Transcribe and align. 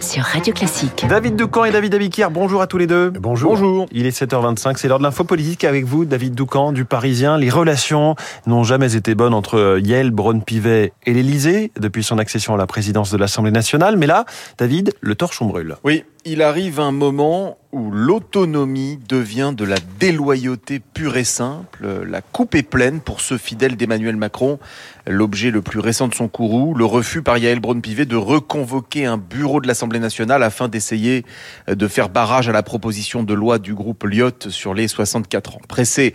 sur 0.00 0.22
Radio 0.24 0.52
Classique. 0.52 1.06
David 1.08 1.36
Doucan 1.36 1.64
et 1.64 1.70
David 1.70 1.94
Abiquière, 1.94 2.30
bonjour 2.30 2.60
à 2.62 2.66
tous 2.66 2.78
les 2.78 2.86
deux. 2.86 3.10
Bonjour. 3.10 3.52
Bonjour. 3.52 3.86
Il 3.92 4.06
est 4.06 4.22
7h25, 4.22 4.76
c'est 4.76 4.88
l'heure 4.88 4.98
de 4.98 5.04
l'info 5.04 5.24
politique 5.24 5.64
avec 5.64 5.84
vous, 5.84 6.04
David 6.04 6.34
Doucan 6.34 6.72
du 6.72 6.84
Parisien. 6.84 7.38
Les 7.38 7.50
relations 7.50 8.16
n'ont 8.46 8.64
jamais 8.64 8.96
été 8.96 9.14
bonnes 9.14 9.34
entre 9.34 9.78
Yael 9.82 10.10
Braun-Pivet 10.10 10.92
et 11.04 11.12
l'Élysée 11.12 11.70
depuis 11.78 12.02
son 12.02 12.18
accession 12.18 12.54
à 12.54 12.56
la 12.56 12.66
présidence 12.66 13.12
de 13.12 13.16
l'Assemblée 13.16 13.52
nationale. 13.52 13.96
Mais 13.96 14.06
là, 14.06 14.24
David, 14.58 14.92
le 15.00 15.14
torchon 15.14 15.46
brûle. 15.46 15.76
Oui, 15.84 16.04
il 16.24 16.42
arrive 16.42 16.80
un 16.80 16.92
moment 16.92 17.58
où 17.72 17.90
l'autonomie 17.90 18.98
devient 19.08 19.54
de 19.56 19.64
la 19.64 19.76
déloyauté 19.98 20.78
pure 20.78 21.16
et 21.16 21.24
simple. 21.24 22.04
La 22.06 22.20
coupe 22.20 22.54
est 22.54 22.62
pleine 22.62 23.00
pour 23.00 23.22
ce 23.22 23.38
fidèle 23.38 23.76
d'Emmanuel 23.76 24.16
Macron. 24.16 24.58
L'objet 25.06 25.50
le 25.50 25.62
plus 25.62 25.80
récent 25.80 26.06
de 26.06 26.14
son 26.14 26.28
courroux, 26.28 26.74
le 26.74 26.84
refus 26.84 27.22
par 27.22 27.38
Yael 27.38 27.60
Braun-Pivet 27.60 28.04
de 28.04 28.16
reconvoquer 28.16 29.06
un 29.06 29.16
bureau 29.16 29.60
de 29.62 29.66
l'Assemblée 29.66 30.00
nationale 30.00 30.42
afin 30.42 30.68
d'essayer 30.68 31.24
de 31.66 31.88
faire 31.88 32.10
barrage 32.10 32.48
à 32.48 32.52
la 32.52 32.62
proposition 32.62 33.22
de 33.22 33.32
loi 33.32 33.58
du 33.58 33.72
groupe 33.72 34.04
Lyot 34.04 34.50
sur 34.50 34.74
les 34.74 34.86
64 34.86 35.56
ans. 35.56 35.60
Pressée 35.66 36.12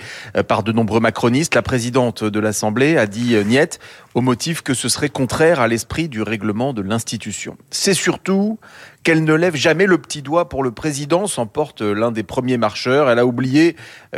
par 0.47 0.61
de 0.61 0.71
nombreux 0.71 0.99
macronistes, 0.99 1.55
la 1.55 1.63
présidente 1.63 2.23
de 2.23 2.39
l'Assemblée 2.39 2.97
a 2.97 3.07
dit 3.07 3.35
niet 3.45 3.79
au 4.17 4.21
motif 4.21 4.63
que 4.63 4.73
ce 4.73 4.89
serait 4.89 5.09
contraire 5.09 5.59
à 5.59 5.67
l'esprit 5.67 6.09
du 6.09 6.23
règlement 6.23 6.73
de 6.73 6.81
l'institution. 6.81 7.55
C'est 7.69 7.93
surtout 7.93 8.57
qu'elle 9.03 9.23
ne 9.23 9.33
lève 9.35 9.55
jamais 9.55 9.85
le 9.85 9.99
petit 9.99 10.23
doigt 10.23 10.49
pour 10.49 10.63
le 10.63 10.71
président, 10.71 11.27
s'emporte 11.27 11.81
l'un 11.81 12.11
des 12.11 12.23
premiers 12.23 12.57
marcheurs. 12.57 13.11
Elle 13.11 13.19
a 13.19 13.27
oublié 13.27 13.75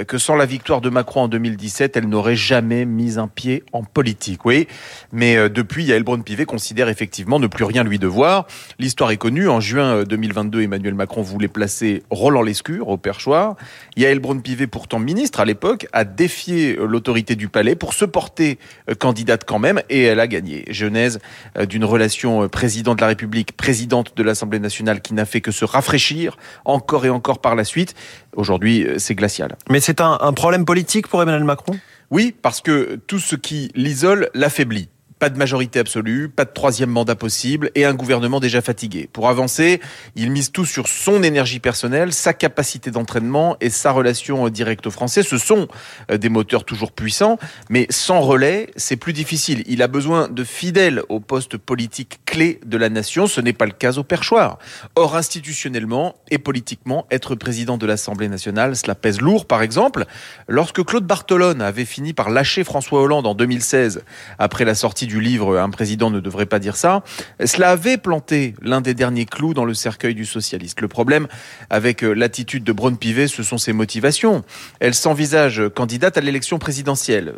que 0.08 0.18
sans 0.18 0.36
la 0.36 0.46
victoire 0.46 0.80
de 0.80 0.90
Macron 0.90 1.24
en 1.24 1.28
2017, 1.28 1.98
elle 1.98 2.08
n'aurait 2.08 2.38
jamais 2.38 2.86
mis 2.86 3.20
un 3.20 3.28
pied 3.28 3.62
en 3.74 3.84
politique. 3.84 4.46
Oui, 4.46 4.68
mais 5.12 5.50
depuis, 5.50 5.84
Yael 5.84 6.04
Braun-Pivet 6.04 6.46
considère 6.46 6.88
effectivement 6.88 7.38
ne 7.38 7.48
plus 7.48 7.66
rien 7.66 7.84
lui 7.84 8.00
devoir. 8.00 8.48
L'histoire 8.80 9.12
est 9.12 9.18
connue. 9.18 9.50
En 9.50 9.60
juin 9.60 10.04
2022, 10.06 10.62
Emmanuel 10.62 10.96
Macron 10.96 11.22
voulait 11.22 11.50
placer 11.50 12.04
Roland 12.10 12.42
Lescure 12.42 12.88
au 12.88 12.98
perchoir. 12.98 13.58
Yael 13.98 14.20
Braun-Pivet, 14.20 14.68
pourtant 14.68 14.98
ministre 14.98 15.42
à 15.42 15.46
l'époque, 15.46 15.88
a 15.92 16.06
défié 16.06 16.78
l'autorité 16.78 17.36
du 17.36 17.50
palais 17.50 17.76
pour 17.76 17.94
se 17.94 18.06
porter 18.06 18.58
candidate 18.98 19.44
quand 19.46 19.60
même 19.60 19.82
et 19.90 20.04
elle 20.04 20.20
a 20.20 20.28
gagné. 20.28 20.66
Genèse 20.70 21.20
d'une 21.68 21.86
relation 21.86 22.48
président 22.50 22.96
de 22.96 23.02
la 23.02 23.08
République, 23.08 23.56
présidente 23.56 24.16
de 24.16 24.24
l'Assemblée 24.24 24.60
nationale 24.60 25.02
qui 25.02 25.14
n'a 25.14 25.26
fait 25.26 25.42
que 25.42 25.52
se 25.52 25.66
rafraîchir 25.66 26.38
encore 26.66 27.06
et 27.06 27.10
encore 27.10 27.40
par 27.40 27.56
la 27.56 27.64
suite. 27.64 27.96
Aujourd'hui, 28.36 28.88
c'est 28.98 29.16
glacial. 29.16 29.56
Mais 29.70 29.80
c'est 29.80 30.02
un, 30.02 30.18
un 30.22 30.34
problème 30.34 30.66
politique 30.66 31.08
pour 31.08 31.22
Emmanuel 31.22 31.44
Macron? 31.44 31.78
Oui, 32.12 32.36
parce 32.42 32.62
que 32.62 33.00
tout 33.08 33.20
ce 33.20 33.36
qui 33.36 33.72
l'isole 33.76 34.30
l'affaiblit 34.34 34.90
pas 35.20 35.30
de 35.30 35.38
majorité 35.38 35.80
absolue, 35.80 36.30
pas 36.30 36.46
de 36.46 36.52
troisième 36.52 36.90
mandat 36.90 37.16
possible 37.16 37.70
et 37.76 37.86
un 37.86 37.94
gouvernement 37.94 38.40
déjà 38.40 38.62
fatigué. 38.62 39.10
Pour 39.12 39.30
avancer, 39.30 39.82
il 40.16 40.32
mise 40.32 40.52
tout 40.52 40.66
sur 40.66 40.88
son 40.88 41.22
énergie 41.24 41.60
personnelle, 41.60 42.14
sa 42.14 42.34
capacité 42.34 42.90
d'entraînement 42.90 43.58
et 43.60 43.70
sa 43.70 43.92
relation 43.92 44.48
directe 44.50 44.88
aux 44.88 44.92
Français. 44.92 45.22
Ce 45.22 45.38
sont 45.38 45.68
des 46.10 46.30
moteurs 46.30 46.64
toujours 46.64 46.92
puissants, 46.92 47.38
mais 47.70 47.86
sans 47.90 48.22
relais, 48.22 48.72
c'est 48.78 48.96
plus 48.96 49.14
difficile. 49.14 49.64
Il 49.68 49.84
a 49.84 49.88
besoin 49.88 50.30
de 50.30 50.44
fidèles 50.44 51.04
au 51.10 51.20
poste 51.20 51.58
politique 51.58 52.20
clé 52.30 52.60
de 52.64 52.78
la 52.78 52.90
nation. 52.90 53.26
Ce 53.26 53.42
n'est 53.42 53.54
pas 53.54 53.66
le 53.66 53.72
cas 53.72 53.94
au 53.94 54.04
perchoir. 54.04 54.60
Or, 54.96 55.16
institutionnellement 55.16 56.16
et 56.30 56.38
politiquement, 56.38 57.08
être 57.10 57.34
président 57.34 57.78
de 57.78 57.88
l'Assemblée 57.88 58.30
nationale, 58.30 58.76
cela 58.76 58.94
pèse 58.94 59.20
lourd. 59.20 59.48
Par 59.48 59.64
exemple, 59.64 60.06
lorsque 60.48 60.84
Claude 60.86 61.06
Bartolone 61.06 61.62
avait 61.62 61.86
fini 61.86 62.14
par 62.14 62.30
lâcher 62.30 62.64
François 62.64 63.02
Hollande 63.02 63.26
en 63.26 63.34
2016 63.34 64.04
après 64.38 64.64
la 64.64 64.76
sortie 64.76 65.08
du 65.08 65.20
livre 65.20 65.58
Un 65.58 65.72
président 65.72 66.12
ne 66.12 66.20
devrait 66.20 66.46
pas 66.46 66.60
dire 66.60 66.76
ça, 66.76 67.04
cela 67.44 67.72
avait 67.72 67.98
planté 67.98 68.54
l'un 68.62 68.82
des 68.82 68.94
derniers 68.94 69.26
clous 69.26 69.56
dans 69.56 69.66
le 69.66 69.74
cercueil 69.74 70.14
du 70.14 70.26
socialiste. 70.26 70.82
Le 70.82 70.88
problème 70.88 71.28
avec 71.72 72.04
l'attitude 72.04 72.64
de 72.64 72.72
Braun-Pivet, 72.72 73.28
ce 73.28 73.42
sont 73.42 73.58
ses 73.58 73.74
motivations. 73.74 74.44
Elle 74.80 74.94
s'envisage 74.94 75.64
candidate 75.76 76.18
à 76.18 76.22
l'élection 76.22 76.60
présidentielle. 76.60 77.34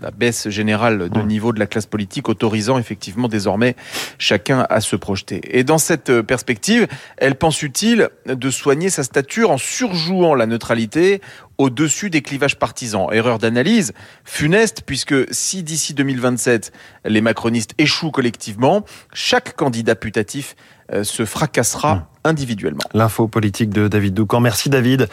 La 0.00 0.12
baisse 0.12 0.48
générale 0.48 1.08
de 1.10 1.22
niveau 1.22 1.52
de 1.52 1.58
la 1.58 1.66
classe 1.66 1.86
politique 1.86 2.28
autorisant 2.28 2.78
effectivement 2.78 3.26
désormais 3.26 3.74
chacun 4.18 4.64
à 4.70 4.80
se 4.80 4.94
projeter. 4.94 5.40
Et 5.58 5.64
dans 5.64 5.78
cette 5.78 6.22
perspective, 6.22 6.86
elle 7.16 7.34
pense 7.34 7.62
utile 7.62 8.08
de 8.26 8.50
soigner 8.50 8.90
sa 8.90 9.02
stature 9.02 9.50
en 9.50 9.58
surjouant 9.58 10.36
la 10.36 10.46
neutralité 10.46 11.20
au-dessus 11.58 12.10
des 12.10 12.22
clivages 12.22 12.56
partisans? 12.56 13.08
Erreur 13.10 13.38
d'analyse 13.38 13.92
funeste, 14.24 14.82
puisque 14.86 15.14
si 15.34 15.64
d'ici 15.64 15.94
2027, 15.94 16.72
les 17.04 17.20
macronistes 17.20 17.74
échouent 17.78 18.12
collectivement, 18.12 18.84
chaque 19.12 19.56
candidat 19.56 19.96
putatif 19.96 20.54
se 21.02 21.24
fracassera 21.24 22.08
individuellement. 22.24 22.84
L'info 22.94 23.28
politique 23.28 23.70
de 23.70 23.88
David 23.88 24.14
Doucan. 24.14 24.40
Merci 24.40 24.70
David. 24.70 25.08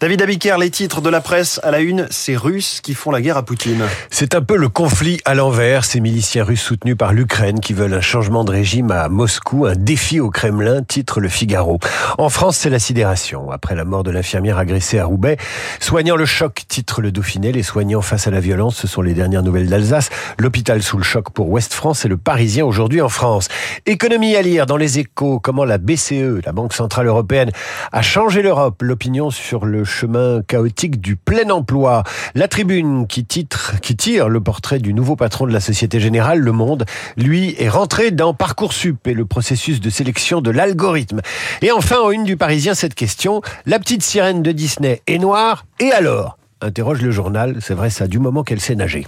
David 0.00 0.22
Abiker, 0.22 0.56
les 0.58 0.70
titres 0.70 1.00
de 1.00 1.10
la 1.10 1.20
presse 1.20 1.60
à 1.62 1.70
la 1.70 1.80
une, 1.80 2.06
c'est 2.10 2.36
Russes 2.36 2.80
qui 2.82 2.94
font 2.94 3.10
la 3.10 3.20
guerre 3.20 3.36
à 3.36 3.44
Poutine. 3.44 3.82
C'est 4.10 4.34
un 4.34 4.42
peu 4.42 4.56
le 4.56 4.68
conflit 4.68 5.20
à 5.24 5.34
l'envers. 5.34 5.84
Ces 5.84 6.00
miliciens 6.00 6.44
russes 6.44 6.62
soutenus 6.62 6.96
par 6.96 7.12
l'Ukraine 7.12 7.60
qui 7.60 7.72
veulent 7.72 7.94
un 7.94 8.00
changement 8.00 8.44
de 8.44 8.50
régime 8.50 8.90
à 8.90 9.08
Moscou, 9.08 9.66
un 9.66 9.74
défi 9.74 10.20
au 10.20 10.30
Kremlin, 10.30 10.82
titre 10.82 11.20
le 11.20 11.28
Figaro. 11.28 11.78
En 12.18 12.28
France, 12.28 12.56
c'est 12.56 12.70
la 12.70 12.78
sidération. 12.78 13.50
Après 13.50 13.74
la 13.74 13.84
mort 13.84 14.02
de 14.02 14.10
l'infirmière 14.10 14.58
agressée 14.58 14.98
à 14.98 15.04
Roubaix, 15.04 15.36
soignant 15.80 16.16
le 16.16 16.26
choc, 16.26 16.62
titre 16.68 17.00
le 17.00 17.12
Dauphiné. 17.12 17.52
Les 17.52 17.62
soignants 17.62 18.02
face 18.02 18.26
à 18.26 18.30
la 18.30 18.40
violence, 18.40 18.76
ce 18.76 18.86
sont 18.86 19.02
les 19.02 19.14
dernières 19.14 19.42
nouvelles 19.42 19.68
d'Alsace. 19.68 20.10
L'hôpital 20.38 20.82
sous 20.82 20.96
le 20.96 21.04
choc 21.04 21.30
pour 21.30 21.50
Ouest 21.50 21.74
France 21.74 22.04
et 22.04 22.08
le 22.08 22.16
Parisien 22.16 22.64
aujourd'hui 22.64 23.00
en 23.00 23.08
France. 23.08 23.48
Économie 23.86 24.36
à 24.36 24.42
lire 24.42 24.66
dans 24.66 24.76
les 24.76 24.98
échos, 24.98 25.40
comment 25.40 25.64
la 25.64 25.78
BCE, 25.78 26.40
la 26.46 26.52
Banque 26.52 26.72
Centrale 26.72 27.08
Européenne 27.08 27.50
a 27.90 28.02
changé 28.02 28.40
l'Europe, 28.40 28.80
l'opinion 28.80 29.30
sur 29.30 29.66
le 29.66 29.82
chemin 29.84 30.42
chaotique 30.46 31.00
du 31.00 31.16
plein 31.16 31.50
emploi. 31.50 32.04
La 32.36 32.46
tribune 32.46 33.08
qui, 33.08 33.26
tire 33.26 34.28
le 34.28 34.40
portrait 34.40 34.78
du 34.78 34.94
nouveau 34.94 35.16
patron 35.16 35.46
de 35.46 35.52
la 35.52 35.58
Société 35.58 35.98
Générale, 35.98 36.38
Le 36.38 36.52
Monde, 36.52 36.84
lui 37.16 37.56
est 37.58 37.68
rentré 37.68 38.12
dans 38.12 38.32
Parcoursup 38.32 39.08
et 39.08 39.14
le 39.14 39.26
processus 39.26 39.80
de 39.80 39.90
sélection 39.90 40.40
de 40.40 40.52
l'algorithme. 40.52 41.20
Et 41.62 41.72
enfin, 41.72 41.98
en 41.98 42.12
une 42.12 42.24
du 42.24 42.36
Parisien, 42.36 42.74
cette 42.74 42.94
question, 42.94 43.42
la 43.66 43.80
petite 43.80 44.04
sirène 44.04 44.42
de 44.42 44.52
Disney 44.52 45.02
est 45.08 45.18
noire, 45.18 45.66
et 45.80 45.90
alors? 45.90 46.38
Interroge 46.62 47.02
le 47.02 47.10
journal. 47.10 47.56
C'est 47.60 47.74
vrai, 47.74 47.90
ça 47.90 48.04
a 48.04 48.06
du 48.08 48.18
moment 48.18 48.42
qu'elle 48.42 48.60
sait 48.60 48.74
nager. 48.74 49.06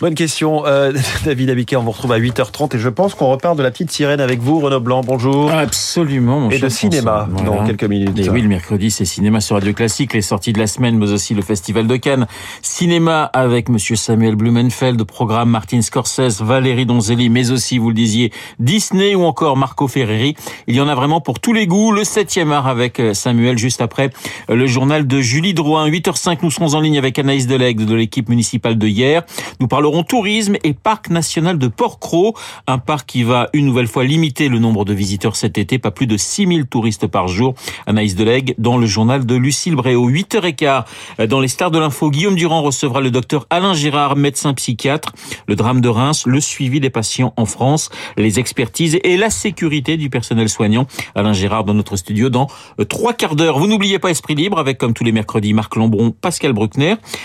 Bonne 0.00 0.14
question, 0.14 0.66
euh, 0.66 0.92
David 1.24 1.50
Abiquet. 1.50 1.76
On 1.76 1.82
vous 1.82 1.92
retrouve 1.92 2.12
à 2.12 2.18
8h30 2.18 2.76
et 2.76 2.78
je 2.78 2.88
pense 2.88 3.14
qu'on 3.14 3.28
repart 3.30 3.56
de 3.56 3.62
la 3.62 3.70
petite 3.70 3.90
sirène 3.90 4.20
avec 4.20 4.40
vous, 4.40 4.58
Renaud 4.60 4.80
Blanc. 4.80 5.02
Bonjour. 5.04 5.50
Absolument, 5.50 6.40
mon 6.40 6.50
Et 6.50 6.58
de 6.58 6.68
cinéma 6.68 7.28
Voilà. 7.30 7.48
dans 7.50 7.66
quelques 7.66 7.84
minutes. 7.84 8.18
Et 8.18 8.28
oui, 8.28 8.42
le 8.42 8.48
mercredi, 8.48 8.90
c'est 8.90 9.04
cinéma 9.04 9.40
sur 9.40 9.54
Radio 9.56 9.72
Classique, 9.72 10.12
les 10.12 10.22
sorties 10.22 10.52
de 10.52 10.58
la 10.58 10.66
semaine, 10.66 10.98
mais 10.98 11.10
aussi 11.10 11.34
le 11.34 11.42
Festival 11.42 11.86
de 11.86 11.96
Cannes. 11.96 12.26
Cinéma 12.62 13.24
avec 13.24 13.68
Monsieur 13.68 13.96
Samuel 13.96 14.34
Blumenfeld, 14.34 15.02
programme 15.04 15.50
Martin 15.50 15.82
Scorsese, 15.82 16.40
Valérie 16.42 16.86
Donzelli, 16.86 17.28
mais 17.30 17.50
aussi, 17.50 17.78
vous 17.78 17.88
le 17.88 17.94
disiez, 17.94 18.32
Disney 18.58 19.14
ou 19.14 19.22
encore 19.24 19.56
Marco 19.56 19.88
Ferreri. 19.88 20.34
Il 20.66 20.74
y 20.74 20.80
en 20.80 20.88
a 20.88 20.94
vraiment 20.94 21.20
pour 21.20 21.38
tous 21.40 21.52
les 21.52 21.66
goûts. 21.66 21.92
Le 21.92 22.02
7e 22.02 22.50
art 22.50 22.66
avec 22.66 23.00
Samuel 23.12 23.56
juste 23.56 23.80
après 23.80 24.10
le 24.48 24.66
journal 24.66 25.06
de 25.06 25.20
Julie 25.20 25.54
Drouin. 25.54 25.88
8h05, 25.88 26.38
nous 26.42 26.50
serons 26.50 26.74
en 26.74 26.80
ligne 26.80 26.87
avec 26.96 27.18
Anaïs 27.18 27.46
Delegue 27.46 27.84
de 27.84 27.94
l'équipe 27.94 28.28
municipale 28.28 28.78
de 28.78 28.86
hier. 28.86 29.24
Nous 29.60 29.68
parlerons 29.68 30.02
tourisme 30.02 30.56
et 30.64 30.72
parc 30.72 31.10
national 31.10 31.58
de 31.58 31.68
Port-Cros, 31.68 32.34
un 32.66 32.78
parc 32.78 33.06
qui 33.06 33.24
va 33.24 33.50
une 33.52 33.66
nouvelle 33.66 33.88
fois 33.88 34.04
limiter 34.04 34.48
le 34.48 34.58
nombre 34.58 34.84
de 34.84 34.94
visiteurs 34.94 35.36
cet 35.36 35.58
été, 35.58 35.78
pas 35.78 35.90
plus 35.90 36.06
de 36.06 36.16
6000 36.16 36.66
touristes 36.66 37.06
par 37.06 37.28
jour. 37.28 37.54
Anaïs 37.86 38.14
Delegue 38.14 38.54
dans 38.58 38.78
le 38.78 38.86
journal 38.86 39.26
de 39.26 39.34
Lucille 39.34 39.74
Bréau. 39.74 40.08
8h15, 40.08 41.26
dans 41.26 41.40
les 41.40 41.48
stars 41.48 41.70
de 41.70 41.78
l'info, 41.78 42.10
Guillaume 42.10 42.36
Durand 42.36 42.62
recevra 42.62 43.00
le 43.00 43.10
docteur 43.10 43.46
Alain 43.50 43.74
Girard, 43.74 44.16
médecin 44.16 44.54
psychiatre, 44.54 45.12
le 45.46 45.56
drame 45.56 45.80
de 45.80 45.88
Reims, 45.88 46.24
le 46.26 46.40
suivi 46.40 46.80
des 46.80 46.90
patients 46.90 47.34
en 47.36 47.44
France, 47.44 47.90
les 48.16 48.38
expertises 48.38 48.98
et 49.02 49.16
la 49.16 49.30
sécurité 49.30 49.96
du 49.96 50.08
personnel 50.08 50.48
soignant. 50.48 50.86
Alain 51.14 51.32
Girard 51.32 51.64
dans 51.64 51.74
notre 51.74 51.96
studio 51.96 52.30
dans 52.30 52.46
trois 52.88 53.12
quarts 53.12 53.36
d'heure. 53.36 53.58
Vous 53.58 53.66
n'oubliez 53.66 53.98
pas 53.98 54.10
Esprit 54.10 54.34
Libre 54.34 54.58
avec, 54.58 54.78
comme 54.78 54.94
tous 54.94 55.04
les 55.04 55.12
mercredis, 55.12 55.52
Marc 55.52 55.74
Lambron, 55.74 56.12
Pascal 56.12 56.52
Bruckner, 56.52 56.77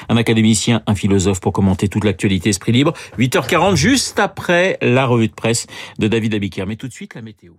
un 0.10 0.18
académicien, 0.18 0.82
un 0.88 0.96
philosophe 0.96 1.40
pour 1.40 1.54
commenter 1.54 1.88
toute 1.88 2.04
l'actualité 2.04 2.50
Esprit 2.50 2.72
Libre. 2.72 2.94
8h40, 3.18 3.76
juste 3.76 4.20
après 4.20 4.78
la 4.82 5.06
revue 5.06 5.28
de 5.28 5.34
presse 5.34 5.68
de 6.00 6.08
David 6.08 6.36
Abiker. 6.36 6.66
Mais 6.68 6.76
tout 6.76 6.88
de 6.88 6.94
suite, 6.94 7.16
la 7.16 7.22
météo. 7.22 7.54